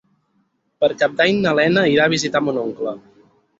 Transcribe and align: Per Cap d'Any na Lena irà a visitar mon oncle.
Per 0.83 0.89
Cap 1.01 1.13
d'Any 1.19 1.37
na 1.45 1.53
Lena 1.61 1.85
irà 1.93 2.09
a 2.09 2.13
visitar 2.17 2.45
mon 2.49 2.61
oncle. 2.65 2.99